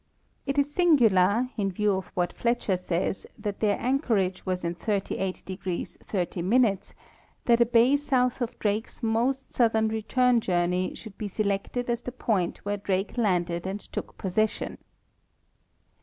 It 0.47 0.57
is 0.57 0.73
singular, 0.73 1.51
in 1.57 1.71
view 1.71 1.91
of 1.93 2.07
what 2.15 2.33
Fletcher 2.33 2.75
says, 2.75 3.27
that 3.37 3.59
their 3.59 3.79
anchorage 3.79 4.47
was 4.47 4.63
in 4.63 4.73
38° 4.73 5.97
30'; 6.03 6.93
that 7.45 7.61
a 7.61 7.65
bay 7.67 7.95
south 7.95 8.41
of 8.41 8.57
Drake's 8.57 9.03
most 9.03 9.53
southern 9.53 9.89
return 9.89 10.39
journey 10.41 10.95
should 10.95 11.19
be 11.19 11.27
selected 11.27 11.87
as 11.87 12.01
the 12.01 12.11
point 12.11 12.65
where 12.65 12.77
Drake 12.77 13.15
landed 13.15 13.67
and 13.67 13.79
took 13.79 14.17
possession. 14.17 14.79